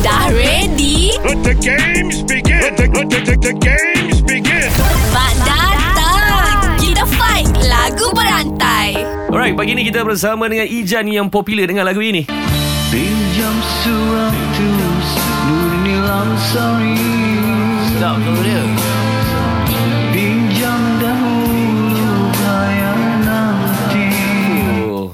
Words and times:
Dah 0.00 0.32
ready? 0.32 1.12
Let 1.20 1.44
the 1.44 1.52
games 1.52 2.24
begin. 2.24 2.60
Let 2.64 2.74
the, 2.80 2.86
let 2.88 3.06
the, 3.12 3.20
the, 3.20 3.34
the 3.36 3.52
games 3.52 4.24
begin. 4.24 4.72
Mak 5.12 5.32
datang! 5.44 6.80
Kita 6.80 7.04
fight 7.04 7.52
lagu 7.68 8.08
berantai. 8.16 8.96
Alright, 9.28 9.52
pagi 9.52 9.76
ni 9.76 9.84
kita 9.84 10.00
bersama 10.00 10.48
dengan 10.48 10.64
Ijan 10.64 11.04
yang 11.04 11.28
popular 11.28 11.68
dengan 11.68 11.84
lagu 11.84 12.00
ini. 12.00 12.24
Pinjam 12.88 13.56
seratus 13.84 15.08
Nurni 15.46 15.96
Lamsari 16.00 16.98
Tak 18.00 18.16
betul 18.16 18.40
dia. 18.40 18.89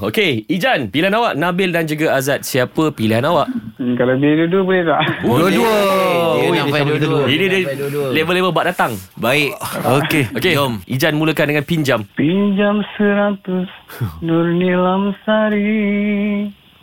Oh, 0.07 0.15
okay, 0.15 0.47
Ijan, 0.47 0.87
pilihan 0.87 1.11
awak 1.19 1.35
Nabil 1.35 1.75
dan 1.75 1.83
juga 1.83 2.15
Azad. 2.15 2.47
Siapa 2.47 2.95
pilihan 2.95 3.27
awak? 3.27 3.51
Hmm, 3.75 3.99
kalau 3.99 4.15
bila 4.15 4.47
dua 4.47 4.63
boleh 4.63 4.87
tak? 4.87 5.03
Dua-dua. 5.27 5.75
Dia 6.39 6.47
nak 6.47 6.67
fight 6.71 6.87
dua-dua. 6.87 7.21
Ini 7.27 7.45
dia 7.51 7.61
level-level 8.15 8.55
bak 8.55 8.71
datang. 8.71 8.95
Baik. 9.19 9.59
Okey, 9.83 10.31
okey. 10.39 10.55
Ijan 10.87 11.19
mulakan 11.19 11.51
dengan 11.51 11.67
pinjam. 11.67 12.07
Pinjam 12.15 12.87
seratus 12.95 13.67
Nurni 14.23 14.79
Lamsari 14.79 15.75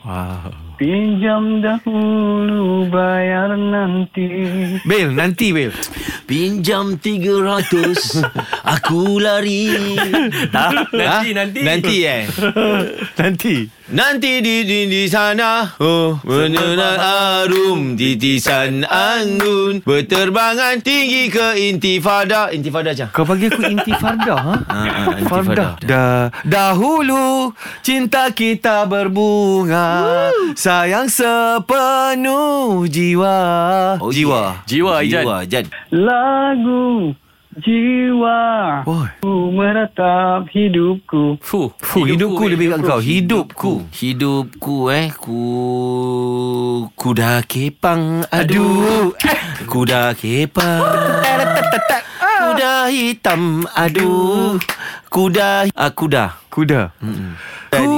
Wow. 0.03 0.62
Pinjam 0.73 1.61
dahulu 1.61 2.89
Bayar 2.89 3.53
nanti. 3.53 4.25
Bil, 4.81 5.13
nanti 5.13 5.53
Bil. 5.53 5.69
Pinjam 6.25 6.97
300 6.97 8.25
Aku 8.73 9.21
lari. 9.21 9.69
Nanti, 10.49 11.29
nanti. 11.37 11.59
Nanti. 11.61 11.95
Eh? 12.09 12.25
Nanti. 13.21 13.55
Nanti 13.93 14.39
di 14.39 14.63
di, 14.63 14.87
di 14.87 15.03
sana 15.11 15.75
Oh 15.83 16.15
Meneran 16.23 16.97
arum 16.97 17.99
Titisan 17.99 18.87
anggun. 18.87 19.83
Berterbangan 19.83 20.79
tinggi 20.81 21.27
ke 21.27 21.59
intifada. 21.69 22.49
Intifada 22.49 22.95
je 22.95 23.05
Kau 23.11 23.27
bagi 23.27 23.51
aku 23.51 23.61
intifada 23.67 24.33
ha? 24.39 24.55
Ah, 24.65 24.87
ah, 24.87 25.05
intifada. 25.19 25.77
Dah 25.83 26.31
Dahulu 26.47 27.51
Cinta 27.83 28.31
kita 28.31 28.87
berbunga 28.87 30.31
Sayang 30.63 31.11
sepenuh 31.11 32.87
jiwa. 32.87 33.35
Oh, 33.99 34.07
Jiwa. 34.15 34.63
Jiwa, 34.63 35.03
Ijan. 35.03 35.27
Jiwa 35.27 35.37
Jan 35.43 35.65
Lagu 35.91 37.11
Jiwa. 37.59 38.39
Oh. 38.87 39.03
Ku 39.19 39.51
meratap 39.51 40.47
hidupku. 40.55 41.35
Fuh. 41.43 41.67
Fuh, 41.83 42.07
hidupku 42.07 42.47
lebih 42.47 42.71
kat 42.71 42.79
kau. 42.79 43.03
Hidupku. 43.03 43.91
Hidupku 43.91 44.87
eh. 44.87 45.11
Ku 45.19 46.87
Kuda 46.95 47.43
kepang. 47.43 48.23
Aduh. 48.31 49.11
Kuda 49.71 50.15
kepang. 50.15 50.79
Kuda 52.39 52.87
hitam. 52.87 53.67
Aduh. 53.75 54.63
Kuda. 55.11 55.67
Ah, 55.75 55.91
Kuda. 55.91 56.39
Kuda. 56.47 56.95
Kuda 56.95 57.92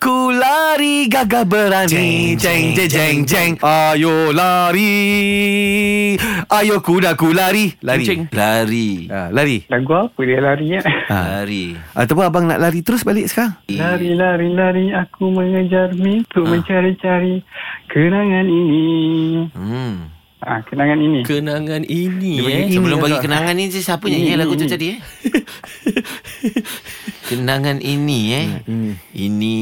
ku 0.00 0.32
lari 0.32 1.12
gagah 1.12 1.44
berani. 1.44 2.32
Jeng 2.40 2.72
jeng 2.72 2.88
jeng 2.88 3.16
jeng 3.28 3.52
Ayo 3.60 4.32
lari. 4.32 6.16
Ayo 6.48 6.80
kuda 6.80 7.12
ku 7.20 7.36
lari. 7.36 7.76
Lari. 7.84 8.04
Kucing. 8.06 8.32
Lari. 8.32 9.12
Ha, 9.12 9.28
Lari. 9.28 9.68
Lagu 9.68 9.92
apa 9.92 10.20
dia 10.24 10.40
lari 10.40 10.66
ya? 10.72 10.80
Lari. 11.12 11.76
Ataupun 11.92 12.24
abang 12.24 12.44
nak 12.48 12.64
lari 12.64 12.80
terus 12.80 13.04
balik 13.04 13.28
sekarang? 13.28 13.52
Lari, 13.68 14.16
lari, 14.16 14.48
lari 14.56 14.86
Aku 14.96 15.28
mengejar 15.28 15.92
mimpi 15.92 16.40
Mencari-cari 16.40 17.44
Kenangan 17.92 18.48
ini. 18.48 18.82
Hmm. 19.52 20.08
Ah, 20.42 20.58
Kenangan 20.64 20.98
ini. 20.98 21.20
Kenangan 21.22 21.84
ini 21.86 22.40
eh. 22.42 22.66
Sebelum 22.72 22.98
bagi 22.98 23.20
kenangan 23.20 23.54
ni 23.54 23.70
Siapa 23.70 24.08
nyanyi 24.08 24.34
lagu 24.34 24.56
tu 24.56 24.64
tadi 24.64 24.96
eh 24.96 24.98
Kenangan 27.32 27.80
ini 27.80 28.20
eh? 28.36 28.46
Ini. 29.16 29.60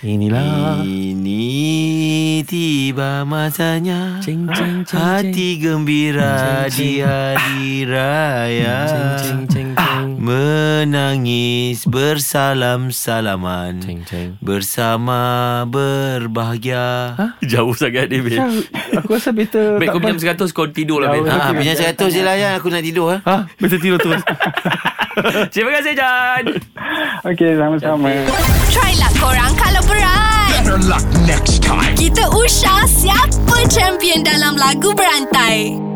Inilah. 0.00 0.80
Ini 0.80 1.44
tiba 2.48 3.20
masanya 3.28 4.16
Ceng, 4.24 4.48
ceng, 4.48 4.80
ceng, 4.88 4.96
Hati 4.96 5.60
gembira 5.60 6.64
di 6.72 7.04
hari 7.04 7.84
raya. 7.84 8.88
Ceng, 9.20 9.44
ceng, 9.44 9.70
ceng. 9.76 10.08
Menangis 10.80 11.84
bersalam-salaman 11.84 13.84
Ceng, 13.84 14.00
ceng. 14.08 14.40
Bersama 14.40 15.20
berbahagia 15.68 17.12
Jauh 17.44 17.76
sangat 17.76 18.08
ni, 18.08 18.24
Bil. 18.24 18.40
Aku 18.96 19.12
rasa 19.12 19.36
better 19.36 19.76
Baik, 19.76 19.92
kau 19.92 20.00
tak 20.00 20.16
pinjam 20.16 20.40
100, 20.40 20.56
kau 20.56 20.72
tidur 20.72 21.04
lah, 21.04 21.12
Bil. 21.12 21.28
Ah, 21.28 21.52
pinjam 21.52 21.76
100 21.76 22.00
je 22.00 22.24
lah 22.24 22.32
ya 22.32 22.56
Aku 22.56 22.72
nak 22.72 22.80
tidur 22.80 23.12
ah. 23.12 23.20
Ha, 23.28 23.36
better 23.60 23.76
tidur 23.76 24.00
terus 24.00 24.24
Terima 25.52 25.76
kasih, 25.76 25.92
Jan. 25.92 26.44
Okey 27.28 27.60
sama-sama 27.60 28.08
Try 28.72 28.96
lah 28.96 29.12
korang 29.20 29.52
kalau 29.60 29.84
berat. 29.84 30.48
Better 30.48 30.80
luck 30.88 31.04
next 31.28 31.60
time. 31.60 31.92
Kita 31.92 32.24
usah 32.32 32.88
siapa 32.88 33.68
champion 33.68 34.24
dalam 34.24 34.56
lagu 34.56 34.96
berantai. 34.96 35.89